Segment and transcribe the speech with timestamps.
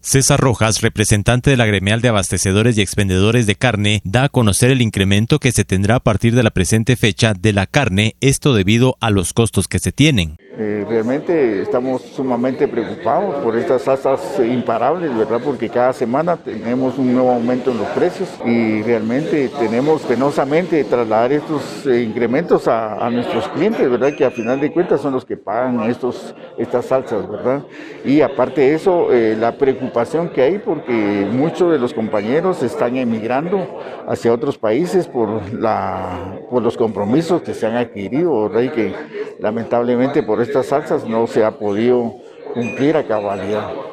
[0.00, 4.70] César Rojas, representante de la gremial de abastecedores y expendedores de carne, da a conocer
[4.70, 8.54] el incremento que se tendrá a partir de la presente fecha de la carne, esto
[8.54, 10.36] debido a los costos que se tienen.
[10.56, 15.40] Eh, realmente estamos sumamente preocupados por estas tasas imparables, ¿verdad?
[15.44, 21.32] Porque cada semana tenemos un nuevo aumento en los precios y realmente tenemos penosamente trasladar
[21.32, 24.14] estos eh, incrementos a, nuestros clientes, ¿verdad?
[24.16, 27.62] Que a final de cuentas son los que pagan estos, estas salsas, ¿verdad?
[28.04, 29.87] Y aparte de eso, eh, la preocupación
[30.32, 36.62] que hay porque muchos de los compañeros están emigrando hacia otros países por, la, por
[36.62, 38.62] los compromisos que se han adquirido, ¿verdad?
[38.62, 38.94] Y que
[39.38, 42.14] lamentablemente por estas salsas no se ha podido
[42.54, 43.87] cumplir a cabalidad.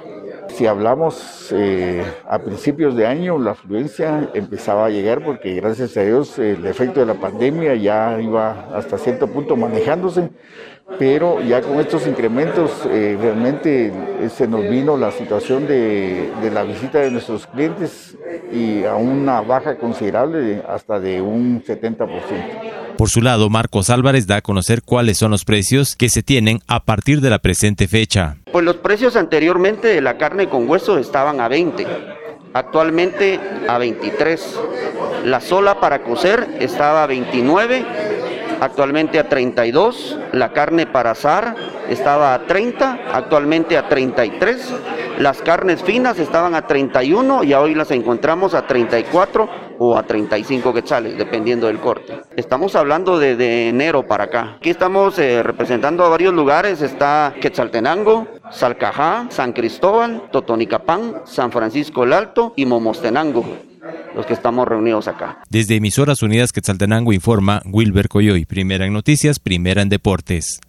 [0.55, 6.01] Si hablamos eh, a principios de año, la afluencia empezaba a llegar porque gracias a
[6.03, 10.29] Dios el efecto de la pandemia ya iba hasta cierto punto manejándose,
[10.97, 16.51] pero ya con estos incrementos eh, realmente eh, se nos vino la situación de, de,
[16.51, 18.17] la visita de nuestros clientes
[18.49, 22.07] y a una baja considerable hasta de un 70%.
[22.97, 26.61] Por su lado, Marcos Álvarez da a conocer cuáles son los precios que se tienen
[26.65, 28.37] a partir de la presente fecha.
[28.55, 31.85] Pues los precios anteriormente de la carne con hueso estaban a 20,
[32.53, 34.59] actualmente a 23.
[35.25, 37.85] La sola para cocer estaba a 29,
[38.61, 40.17] actualmente a 32.
[40.31, 41.53] La carne para asar
[41.89, 44.73] estaba a 30, actualmente a 33.
[45.19, 50.73] Las carnes finas estaban a 31 y hoy las encontramos a 34 o a 35
[50.73, 52.21] quetzales, dependiendo del corte.
[52.35, 54.55] Estamos hablando de, enero para acá.
[54.57, 56.81] Aquí estamos eh, representando a varios lugares.
[56.81, 63.45] Está Quetzaltenango, Salcajá, San Cristóbal, Totonicapán, San Francisco el Alto y Momostenango
[64.15, 65.39] los que estamos reunidos acá.
[65.49, 70.61] Desde Emisoras Unidas Quetzaltenango informa Wilber Coyoy, primera en noticias, primera en deportes.